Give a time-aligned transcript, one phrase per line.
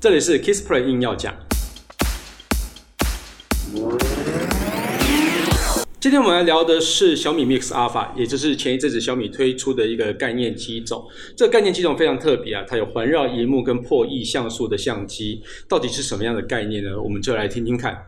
[0.00, 1.34] 这里是 Kissplay 硬要讲。
[5.98, 11.04] 今天我们来聊的是小米 Mix Alpha，也就是前一阵子小米推出的一个概念机种。
[11.36, 17.02] 这个概念机种非常特别啊，它有环绕荧幕跟破亿像素的相机，到底是什么样的概念呢？
[17.02, 18.00] 我们就来听听看。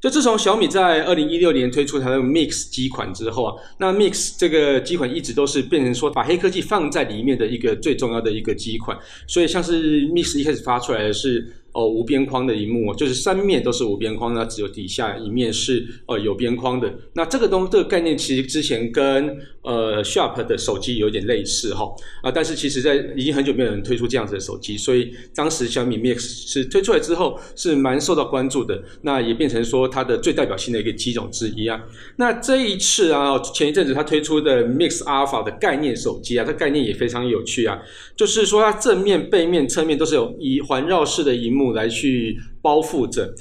[0.00, 11.62] 就自从小米在二零一六年推出它的 Mix 机款之后啊，那 Mix 这个机款一直都是变成说把黑科技放在里面的一个最重要的一个机款，所以像是 Mix 一开始发出来的是。
[11.76, 16.90] 哦，无边框的一幕，就是三面都是无边框，那只有底下一面是哦有边框的。
[17.12, 31.78] 那这个东这个概念其实之前跟呃 Sharp 的手机有点类似哈啊，但是其实在已经很久没有人推出这样子的手机，所以当时小米 Mix 是推出来之后是蛮受到关注的，那也变成说它的最代表性的一个机种之一啊。
[32.16, 37.78] 那这一次啊，前一阵子它推出的 Mix Alpha 的概念手机啊，它概念也非常有趣啊，
[38.16, 41.66] 就是说它正面、背面、侧面都是有以环绕式的萤幕。
[41.76, 43.34] 来去包覆着，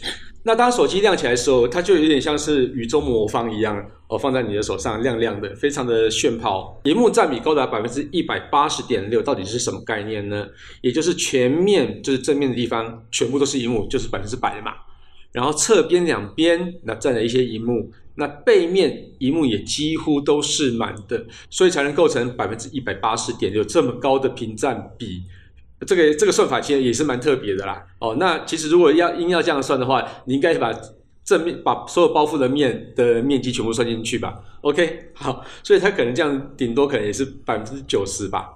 [0.47, 6.79] 那当手机亮起来的时候，它就有点像是宇宙魔方一样哦，放在你的手上亮亮的，非常的炫炮。
[6.83, 10.45] 萤幕占比高达百分之一百八十点六，到底是什么概念呢？
[10.81, 14.71] 也就是全面就是正面的地方全部都是萤幕，就是百分之百的嘛。
[15.31, 25.23] 然后侧边两边那占了一些萤幕，那背面萤幕也几乎都是满的，所以才能构成百分之一百八十点六这么高的屏占比。
[25.85, 27.83] 这个这个算法其实也是蛮特别的啦。
[27.99, 30.73] 哦，那其实如果要硬要这样算的话，你应该把
[31.23, 34.35] 正面把所有包覆的面的面积全部算进去吧。
[34.61, 38.49] OK，好，所以它可能这样顶多可能也是百分之九十吧。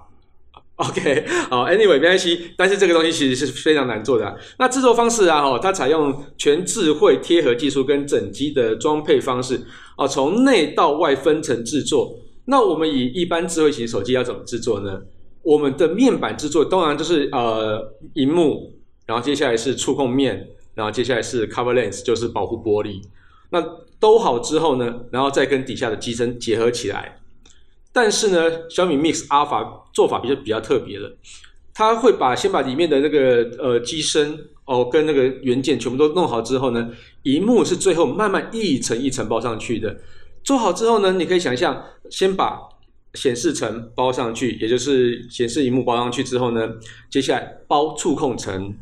[0.76, 4.38] OK，好，Anyway 没关系，但是这个东西其实是非常难做的。
[4.58, 9.60] 那制作方式啊，哦，它采用全智慧贴合技术跟整机的装配方式
[9.98, 12.18] 哦，从内到外分层制作。
[12.46, 15.02] 那我们以一般智慧型手机要怎么制作呢？
[15.42, 18.72] 我们的面板制作当然就是呃，萤幕，
[19.06, 23.00] 然后接下来是触控面，然后接下来是 cover lens，就是保护玻璃。
[23.50, 23.60] 那
[23.98, 27.20] 都好之后呢，然后再跟底下的机身结合起来。
[27.92, 31.16] 但是呢，小米 Mix Alpha 做法比较比较特别了，
[31.74, 36.90] 它会把先把里面的那个呃机身哦跟那个元件全部都弄好之后呢，
[37.24, 39.96] 萤幕是最后慢慢一层一层包上去的。
[40.44, 42.60] 做好之后呢，你可以想象，先把
[43.14, 46.68] 显示层包上去，也就是显示荧幕包上去之后呢，
[47.10, 48.74] 接下来包触控层，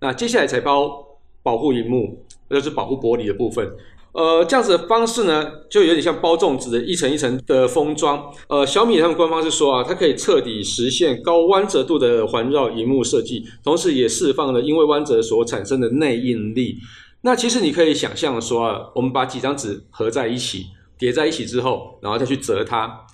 [0.00, 3.70] 那接下来才包保护荧幕，那就是保护玻璃的部分。
[4.12, 8.32] 呃，这样子的方式呢，就有点像包粽子的一层一层的封装。
[8.48, 16.78] 呃，小米他们官方是说啊，它可以彻底实现高弯折度的环绕荧幕设计，同时也释放了因为弯折所产生的内应力。
[17.20, 20.66] 那其实你可以想象说啊，我们把几张纸合在一起，
[20.98, 23.06] 叠在一起之后，然后再去折它。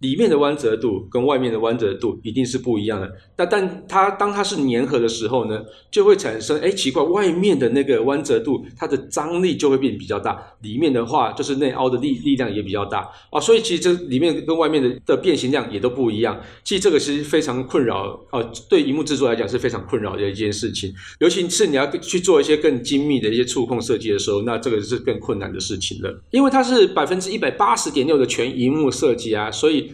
[0.00, 5.60] 里面的弯折度跟外面的弯折度一定是不一样的，但但它当它是粘合的时候呢，
[5.90, 16.40] 就会产生哎奇怪，外面的那个弯折度它的张力就会变比较大，里面的话就是内凹的力力量也比较大啊，所以其实这里面跟外面的的变形量也都不一样。
[16.62, 29.87] 其实这个是非常困扰啊，对荧幕制作来讲是非常困扰的一件事情，尤其是你要去做一些更精密的一些触控设计的时候，那这个是更困难的事情了，因为它是百分之一百八十点六的全荧幕设计啊，所以。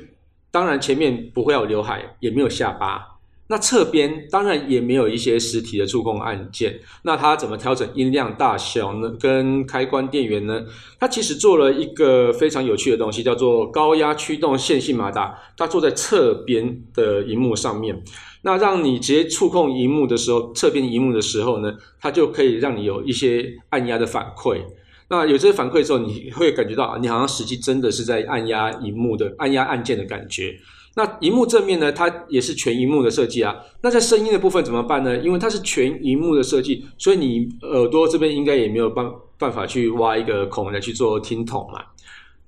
[0.55, 3.19] 当然，前面不会有刘海，也没有下巴。
[3.49, 6.79] 那侧边当然也没有一些实体的触控按键。
[7.03, 9.17] 那它怎么调整音量大小呢？
[9.19, 10.65] 跟开关电源呢？
[11.01, 15.37] 它其实做了一个非常有趣的东西，叫做高压驱动线性马达。
[15.57, 18.01] 它坐在侧边的荧幕上面，
[18.43, 24.61] 那让你直接触控荧幕的时候，侧边荧幕的时候呢，它就可以让你有一些按压的反馈。
[25.09, 30.55] 那有这些反馈的时候，你会感觉到你好像实际真的是在按压荧幕的按压按键的感觉。
[30.97, 33.57] 那荧幕正面呢，它也是全荧幕的设计啊。
[33.83, 35.19] 那在声音的部分怎么办呢？
[35.19, 39.05] 因为它是全荧幕的设计，所以你耳朵这边应该也没有办
[39.37, 41.81] 办法去挖一个孔来去做听筒嘛。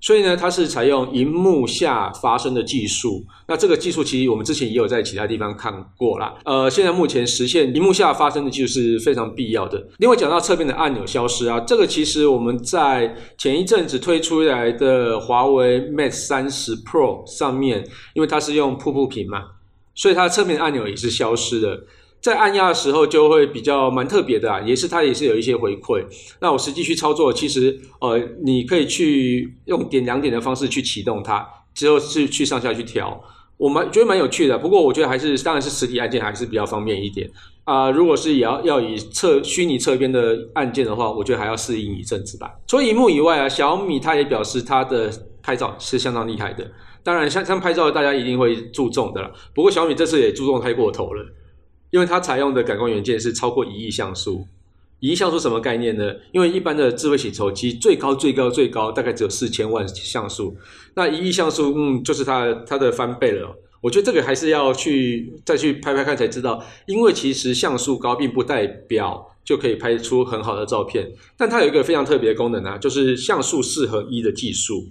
[0.00, 3.24] 所以呢，它是采用萤幕下发声的技术。
[3.48, 6.34] 那这个技术其实我们之前也有在其他地方看过啦。
[6.44, 9.88] 呃，现在目前实现萤幕下发声的技术是非常必要的。
[9.98, 17.84] 另外讲到侧边的按钮消失啊，这个其实我们在前一阵子推出来的华为 Mate 30 Pro 上面，
[18.14, 19.44] 因为它是用瀑布屏嘛，
[19.94, 21.80] 所以它侧面的按钮也是消失的。
[22.26, 26.04] 在按压的时候就会比较蛮特别的啊，也是它也是有一些回馈。
[26.40, 33.22] 那我实际去操作，其实呃，你可以去用点两点的方式去启动它，之后是去上下去调，
[33.56, 34.58] 我蛮觉得蛮有趣的。
[34.58, 37.30] 不过我觉得还是当然是实体按键还是比较方便一点
[37.62, 42.50] 啊，如果是也要要以侧虚拟侧边的按键的话，我觉得还要适应一阵子吧。
[42.66, 45.08] 除了萤幕以外啊，小米它也表示它的
[45.40, 46.68] 拍照是相当厉害的。
[47.04, 51.24] 当然像像拍照大家一定会注重的啦，不过小米这次也注重太过头了。
[51.96, 54.46] 因为它采用的感光元件是超过一亿像素。
[55.00, 56.12] 一亿像素什么概念呢？
[56.30, 60.54] 因为一般的智慧型手机最高最高最高大概只有四千万像素，
[60.92, 63.56] 那一亿像素，嗯，就是它它的翻倍了。
[63.80, 74.84] 我觉得这个还是要去再去拍拍看才知道，因为其实像素高并不代表就可以拍出很好的照片，但它有一个非常特别的功能啊，就是像素四合一的技术，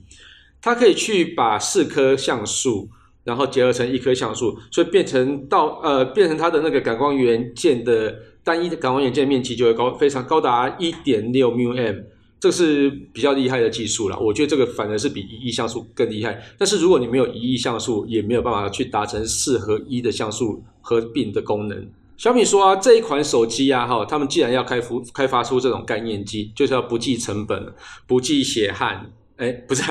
[0.59, 2.89] 它可以去把四颗像素
[3.25, 8.15] 然后结合成一颗像素，所以变成到呃变成它的那个感光元件的。
[8.45, 12.03] 单一的感光元件面积就会高，非常高达一点六 μm，
[12.39, 14.19] 这是比较厉害的技术了。
[14.19, 16.39] 我觉得这个反而是比一亿像素更厉害。
[16.55, 21.87] 但是如果你没有一亿像素，也没有办法去达成四合一的像素合并的功能。
[22.17, 27.73] 小米说啊，这一款手机啊，哈，他们既然要开发开发出这种概念机，就是要不计成本、
[28.05, 29.83] 不计血汗，哎，不是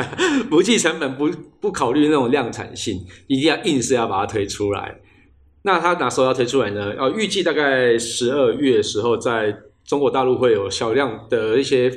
[0.49, 1.31] 不计成本，不
[1.61, 5.00] 不考虑那种量产性，一定要硬是要把它推出来。
[5.62, 6.94] 那它哪时候要推出来呢？
[6.99, 9.55] 呃，预计大概十二月时候，在
[9.85, 11.93] 中国大陆会有销量的一些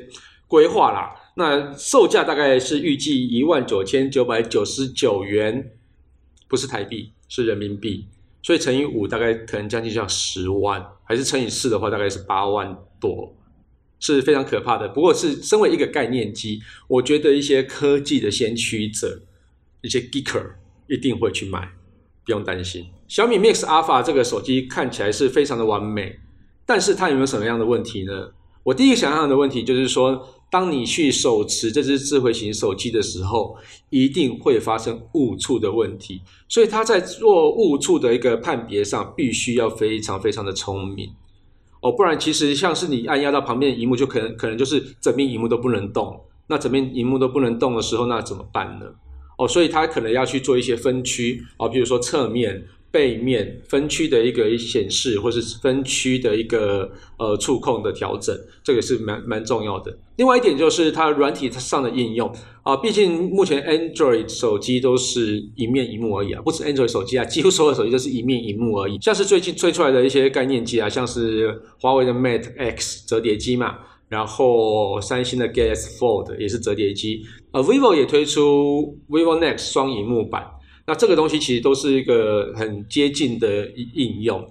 [0.47, 1.13] 规划啦。
[1.35, 5.71] 那售价大概是预计一万九千九百九十九元，
[6.47, 8.07] 不是台币，是人民币。
[8.41, 13.37] 所以乘以五，大概可能将近像十万，还是乘以四的话，大概是八万多，
[13.99, 14.88] 是非常可怕的。
[14.89, 19.21] 不过，是身为一个概念机，我觉得一些科技的先驱者，
[19.81, 20.45] 一些 geeker
[20.88, 21.69] 一定会去买，
[22.25, 22.85] 不用担心。
[23.07, 26.19] 小米 Mix Alpha 这个手机看起来是非常的完美，
[26.65, 28.31] 但是它有没有什么样的问题呢？
[28.63, 33.55] 我第一个想象的问题就是说，当你去手持这支智慧型手机的时候，
[33.89, 41.09] 一定会发生误触的问题，所以它在做误触的一个判别上，必须要非常非常的聪明
[41.81, 48.85] 哦，不然其实像是你按压到旁边的荧幕，就可能可能就是整面荧幕都不能动，那整面荧幕都不能动的时候，那怎么办呢？
[49.38, 52.65] 哦，所以它可能要去做一些分区哦，比如说侧面。
[52.92, 59.98] 背面分区的一个显示，或是分区的一个呃触控的调整，这个是蛮蛮重要的。
[60.16, 62.31] 另外一点就是它软体上的应用
[62.63, 68.98] 啊，毕竟目前 Android 手机都是一面一幕而已啊，不止 Android 手机啊， 几乎所有手机都是一面一幕而已。
[69.00, 73.78] 像是最近推出来的一些概念机啊，像是华为的 Mate X 折叠机嘛，
[74.10, 80.56] 然后三星的 Galaxy Fold 也是折叠机，呃，Vivo 也推出 Vivo Next 双荧幕版。
[80.88, 84.50] 那这个东西其实都是一个很接近的应用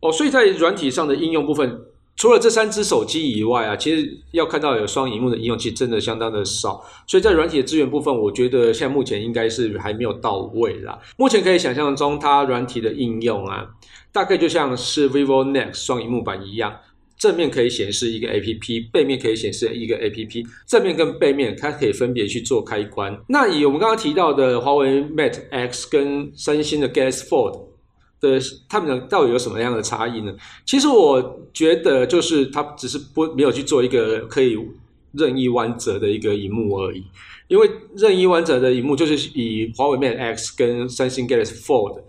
[0.00, 1.80] 哦，所以在软体上的应用部分，
[2.16, 6.84] 除了这三只手机以外啊，其实要看到有双荧幕的应用，其实真的相当的少。
[7.06, 10.98] 所以在软体的资源部分，我觉得现在目前应该是还没有到位啦。
[11.16, 13.66] 目前可以想象中，它软体的应用啊，
[14.12, 16.76] 大概就像是 Vivo next 双荧幕版一样。
[17.18, 20.46] 正面可以显示一个 APP，背面可以显示一个 APP。
[20.66, 23.18] 正面跟背面它可以分别去做开关。
[23.28, 27.68] 那以我们刚刚提到的华为 Mate X 跟三星的 Galaxy Fold
[28.20, 30.34] 的，它们到底有什么样的差异呢？
[30.64, 34.58] 其实我觉得就是它只是不没有去做一个可以
[35.12, 37.02] 任意弯折的一个荧幕而已。
[37.48, 42.02] 因为任意弯折的荧幕就是以华为 Mate X 跟三星 Galaxy Fold。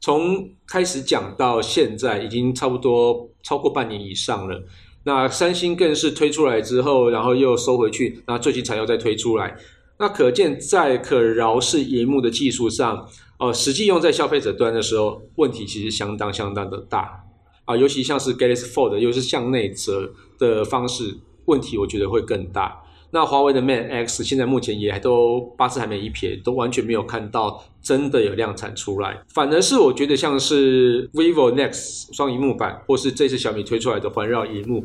[0.00, 4.62] 从开始讲到现在，已经差不多超过半年以上了。
[5.04, 9.56] 那三星更是推出来之后，然后又收回去，那最近才又再推出来。
[9.98, 13.08] 那可见在可饶式荧幕的技术上，
[13.38, 17.24] 呃，实际用在消费者端的时候，问题其实相当相当的大
[17.64, 17.76] 啊。
[17.76, 22.82] 尤其像是 Galaxy Fold，又是向内折的方式，问题我觉得会更大。
[23.10, 29.18] 那华为的 Mate X 现在目前也都八字还没一撇，都完全没有看到真的有量产出来。
[29.32, 34.84] 反而是我觉得像是 Vivo Next 双萤幕版，或是这次小米推出来的环绕萤幕，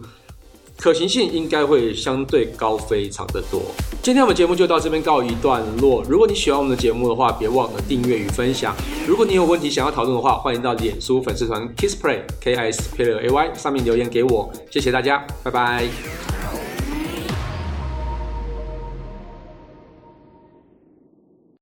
[0.78, 3.62] 可行性应该会相对高非常的多。
[4.02, 6.04] 今天我们节目就到这边告一段落。
[6.10, 8.76] 如果你喜欢我们的节目的话，别忘了订阅与分享。
[9.08, 14.52] 如果你有问题想要讨论的话，欢迎到脸书粉丝团 Kiss Play K I S P L A Y 上面留言给我。
[14.72, 16.33] 谢谢大家，拜拜。